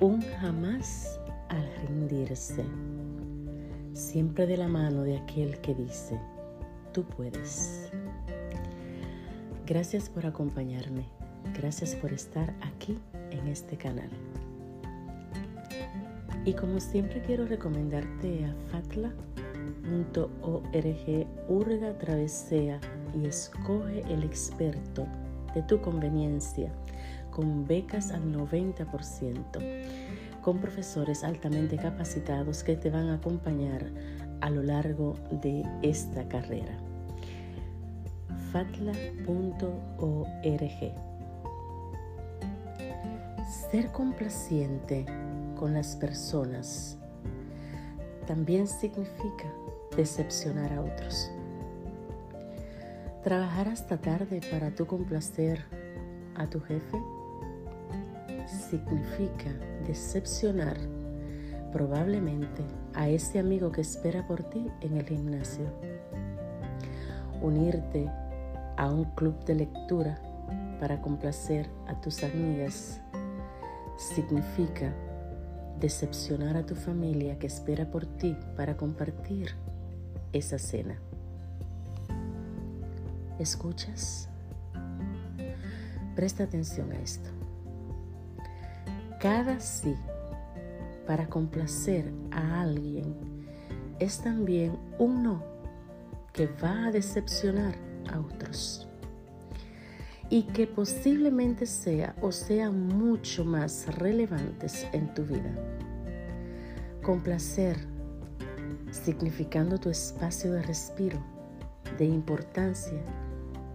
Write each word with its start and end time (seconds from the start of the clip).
un 0.00 0.20
jamás 0.40 1.18
al 1.48 1.64
rendirse, 1.86 2.64
siempre 3.94 4.46
de 4.46 4.58
la 4.58 4.68
mano 4.68 5.02
de 5.02 5.16
aquel 5.16 5.58
que 5.60 5.74
dice, 5.74 6.20
tú 6.92 7.04
puedes. 7.04 7.90
Gracias 9.66 10.10
por 10.10 10.26
acompañarme, 10.26 11.06
gracias 11.58 11.94
por 11.94 12.12
estar 12.12 12.54
aquí 12.60 12.98
en 13.30 13.48
este 13.48 13.78
canal. 13.78 14.10
Y 16.44 16.52
como 16.52 16.78
siempre 16.78 17.22
quiero 17.22 17.46
recomendarte 17.46 18.44
a 18.44 18.54
fatla.org, 18.70 19.16
urga, 21.48 21.98
travesea 21.98 22.80
y 23.14 23.26
escoge 23.26 24.02
el 24.12 24.22
experto 24.24 25.06
de 25.54 25.62
tu 25.62 25.80
conveniencia 25.80 26.70
con 27.36 27.66
becas 27.66 28.12
al 28.12 28.32
90%, 28.32 30.40
con 30.40 30.58
profesores 30.58 31.22
altamente 31.22 31.76
capacitados 31.76 32.64
que 32.64 32.76
te 32.76 32.88
van 32.88 33.10
a 33.10 33.16
acompañar 33.16 33.90
a 34.40 34.48
lo 34.48 34.62
largo 34.62 35.16
de 35.42 35.62
esta 35.82 36.26
carrera. 36.28 36.78
fatla.org 38.52 39.84
Ser 43.70 43.92
complaciente 43.92 45.04
con 45.58 45.74
las 45.74 45.94
personas 45.94 46.96
también 48.26 48.66
significa 48.66 49.52
decepcionar 49.94 50.72
a 50.72 50.80
otros. 50.80 51.30
Trabajar 53.22 53.68
hasta 53.68 53.98
tarde 53.98 54.40
para 54.50 54.74
tu 54.74 54.86
complacer 54.86 55.62
a 56.34 56.46
tu 56.46 56.60
jefe 56.60 56.96
significa 58.70 59.50
decepcionar 59.86 60.76
probablemente 61.72 62.62
a 62.94 63.08
ese 63.08 63.38
amigo 63.38 63.70
que 63.70 63.82
espera 63.82 64.26
por 64.26 64.42
ti 64.44 64.66
en 64.80 64.96
el 64.96 65.04
gimnasio. 65.04 65.66
Unirte 67.42 68.10
a 68.76 68.90
un 68.90 69.04
club 69.14 69.44
de 69.44 69.56
lectura 69.56 70.18
para 70.80 71.00
complacer 71.00 71.68
a 71.86 72.00
tus 72.00 72.22
amigas 72.22 73.00
significa 73.96 74.94
decepcionar 75.80 76.56
a 76.56 76.64
tu 76.64 76.74
familia 76.74 77.38
que 77.38 77.46
espera 77.46 77.90
por 77.90 78.06
ti 78.06 78.36
para 78.56 78.76
compartir 78.76 79.54
esa 80.32 80.58
cena. 80.58 80.98
¿Escuchas? 83.38 84.28
Presta 86.14 86.44
atención 86.44 86.90
a 86.92 86.98
esto. 87.00 87.35
Cada 89.26 89.58
sí 89.58 89.96
para 91.04 91.26
complacer 91.26 92.12
a 92.30 92.60
alguien 92.60 93.16
es 93.98 94.20
también 94.20 94.78
un 95.00 95.24
no 95.24 95.42
que 96.32 96.46
va 96.46 96.86
a 96.86 96.92
decepcionar 96.92 97.74
a 98.08 98.20
otros 98.20 98.86
y 100.30 100.44
que 100.44 100.68
posiblemente 100.68 101.66
sea 101.66 102.14
o 102.22 102.30
sea 102.30 102.70
mucho 102.70 103.44
más 103.44 103.92
relevantes 103.96 104.86
en 104.92 105.12
tu 105.12 105.24
vida. 105.24 105.52
Complacer 107.02 107.78
significando 108.92 109.76
tu 109.78 109.90
espacio 109.90 110.52
de 110.52 110.62
respiro, 110.62 111.18
de 111.98 112.04
importancia 112.04 113.02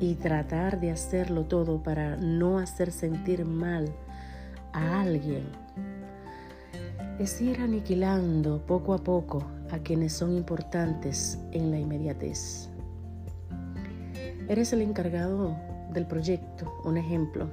y 0.00 0.14
tratar 0.14 0.80
de 0.80 0.90
hacerlo 0.90 1.44
todo 1.44 1.82
para 1.82 2.16
no 2.16 2.58
hacer 2.58 2.90
sentir 2.90 3.44
mal 3.44 3.94
a 4.74 5.00
alguien 5.00 5.44
es 7.18 7.40
ir 7.40 7.60
aniquilando 7.60 8.60
poco 8.66 8.92
a 8.92 8.98
poco 8.98 9.44
a 9.70 9.78
quienes 9.78 10.12
son 10.12 10.36
importantes 10.36 11.38
en 11.52 11.70
la 11.70 11.78
inmediatez. 11.78 12.68
Eres 14.48 14.72
el 14.72 14.82
encargado 14.82 15.56
del 15.92 16.06
proyecto, 16.06 16.72
un 16.84 16.96
ejemplo. 16.96 17.48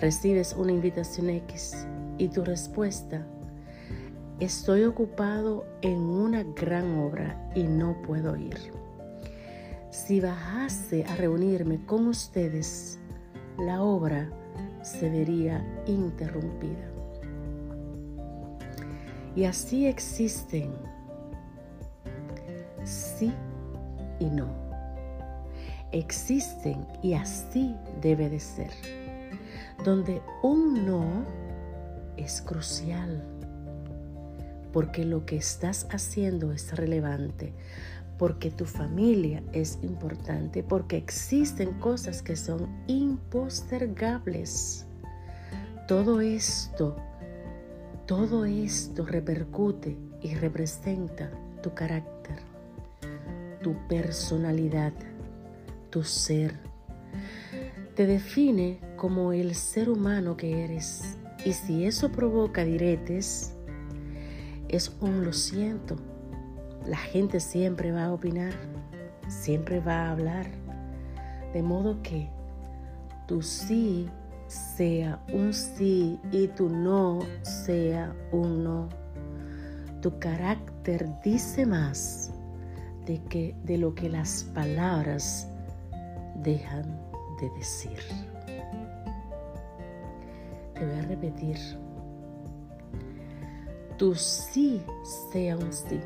Recibes 0.00 0.54
una 0.54 0.72
invitación 0.72 1.30
X 1.30 1.86
y 2.18 2.28
tu 2.28 2.44
respuesta, 2.44 3.24
estoy 4.40 4.84
ocupado 4.84 5.64
en 5.82 5.98
una 5.98 6.42
gran 6.42 6.98
obra 6.98 7.50
y 7.54 7.62
no 7.62 8.00
puedo 8.02 8.36
ir. 8.36 8.58
Si 9.90 10.20
bajase 10.20 11.04
a 11.04 11.14
reunirme 11.16 11.84
con 11.86 12.08
ustedes, 12.08 12.98
la 13.58 13.82
obra 13.82 14.28
se 14.82 15.10
vería 15.10 15.64
interrumpida. 15.86 16.90
Y 19.34 19.44
así 19.44 19.86
existen 19.86 20.72
sí 22.88 23.32
y 24.18 24.26
no. 24.26 24.48
Existen 25.92 26.86
y 27.02 27.14
así 27.14 27.74
debe 28.00 28.28
de 28.28 28.40
ser. 28.40 28.70
Donde 29.84 30.20
un 30.42 30.86
no 30.86 31.24
es 32.16 32.42
crucial. 32.42 33.22
Porque 34.72 35.04
lo 35.04 35.24
que 35.24 35.36
estás 35.36 35.86
haciendo 35.90 36.52
es 36.52 36.76
relevante. 36.76 37.54
Porque 38.18 38.50
tu 38.50 38.64
familia 38.64 39.42
es 39.52 39.78
importante. 39.82 40.62
Porque 40.62 40.96
existen 40.96 41.74
cosas 41.80 42.22
que 42.22 42.36
son 42.36 42.68
impostergables. 42.86 44.86
Todo 45.86 46.20
esto 46.20 46.96
todo 48.08 48.46
esto 48.46 49.04
repercute 49.04 49.94
y 50.22 50.34
representa 50.34 51.30
tu 51.62 51.74
carácter, 51.74 52.38
tu 53.62 53.76
personalidad, 53.86 54.94
tu 55.90 56.02
ser. 56.02 56.58
Te 57.94 58.06
define 58.06 58.80
como 58.96 59.34
el 59.34 59.54
ser 59.54 59.90
humano 59.90 60.38
que 60.38 60.64
eres. 60.64 61.18
Y 61.44 61.52
si 61.52 61.84
eso 61.84 62.10
provoca 62.10 62.64
diretes, 62.64 63.52
es 64.70 64.96
un 65.02 65.22
lo 65.22 65.34
siento. 65.34 65.96
La 66.86 66.96
gente 66.96 67.40
siempre 67.40 67.92
va 67.92 68.04
a 68.04 68.12
opinar, 68.12 68.52
siempre 69.28 69.80
va 69.80 70.06
a 70.06 70.12
hablar. 70.12 70.46
De 71.52 71.62
modo 71.62 72.00
que 72.02 72.28
tu 73.26 73.42
sí 73.42 74.08
sea 74.46 75.20
un 75.32 75.52
sí 75.52 76.18
y 76.32 76.48
tu 76.48 76.68
no 76.68 77.20
sea 77.42 78.14
un 78.32 78.64
no. 78.64 78.88
Tu 80.00 80.18
carácter 80.18 81.08
dice 81.22 81.66
más 81.66 82.32
de, 83.04 83.20
que, 83.24 83.54
de 83.64 83.78
lo 83.78 83.94
que 83.94 84.08
las 84.08 84.44
palabras 84.44 85.48
dejan 86.42 86.84
de 87.40 87.50
decir. 87.50 87.98
Te 90.74 90.86
voy 90.86 90.98
a 90.98 91.02
repetir. 91.02 91.58
Tu 93.96 94.14
sí 94.14 94.80
sea 95.32 95.56
un 95.56 95.72
sí 95.72 96.00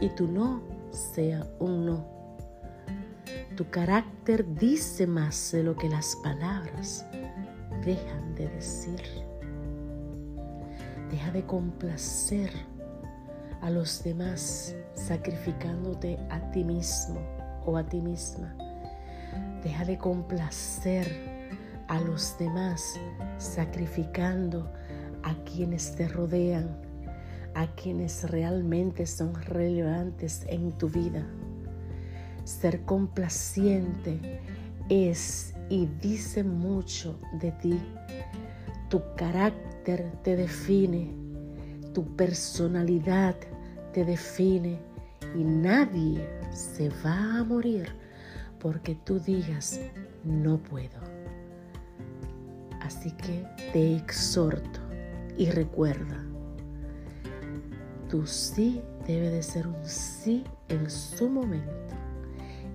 y 0.00 0.08
tu 0.10 0.26
no 0.26 0.62
sea 0.90 1.46
un 1.58 1.86
no. 1.86 2.14
Tu 3.56 3.68
carácter 3.70 4.54
dice 4.54 5.06
más 5.06 5.52
de 5.52 5.62
lo 5.62 5.76
que 5.76 5.88
las 5.88 6.16
palabras 6.22 7.06
dejan 7.84 8.34
de 8.34 8.48
decir. 8.48 9.00
Deja 11.10 11.30
de 11.30 11.44
complacer 11.44 12.50
a 13.60 13.70
los 13.70 14.02
demás 14.02 14.74
sacrificándote 14.94 16.18
a 16.30 16.50
ti 16.50 16.64
mismo 16.64 17.20
o 17.64 17.76
a 17.76 17.84
ti 17.84 18.00
misma. 18.00 18.54
Deja 19.62 19.84
de 19.84 19.96
complacer 19.96 21.08
a 21.88 22.00
los 22.00 22.36
demás 22.38 22.98
sacrificando 23.38 24.70
a 25.22 25.34
quienes 25.44 25.94
te 25.96 26.08
rodean, 26.08 26.83
a 27.54 27.66
quienes 27.74 28.30
realmente 28.30 29.06
son 29.06 29.34
relevantes 29.34 30.44
en 30.48 30.72
tu 30.72 30.88
vida. 30.88 31.26
Ser 32.44 32.82
complaciente 32.82 34.40
es 34.88 35.54
y 35.68 35.86
dice 36.00 36.44
mucho 36.44 37.18
de 37.40 37.52
ti. 37.52 37.78
Tu 38.88 39.00
carácter 39.16 40.12
te 40.22 40.36
define, 40.36 41.14
tu 41.92 42.04
personalidad 42.16 43.36
te 43.92 44.04
define 44.04 44.78
y 45.36 45.44
nadie 45.44 46.28
se 46.52 46.90
va 47.04 47.38
a 47.38 47.44
morir 47.44 47.88
porque 48.58 48.94
tú 48.94 49.18
digas 49.18 49.80
no 50.24 50.58
puedo. 50.58 51.00
Así 52.80 53.10
que 53.12 53.46
te 53.72 53.96
exhorto 53.96 54.80
y 55.36 55.50
recuerda, 55.50 56.22
tu 58.08 58.26
sí 58.26 58.82
debe 59.06 59.30
de 59.30 59.42
ser 59.42 59.66
un 59.66 59.84
sí 59.84 60.44
en 60.68 60.88
su 60.90 61.28
momento 61.28 61.94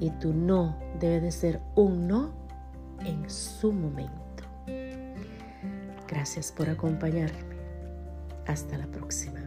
y 0.00 0.10
tu 0.10 0.32
no 0.32 0.76
debe 1.00 1.20
de 1.20 1.32
ser 1.32 1.60
un 1.74 2.06
no 2.06 2.32
en 3.04 3.28
su 3.28 3.72
momento. 3.72 4.44
Gracias 6.08 6.52
por 6.52 6.68
acompañarme. 6.68 7.54
Hasta 8.46 8.76
la 8.78 8.86
próxima. 8.86 9.40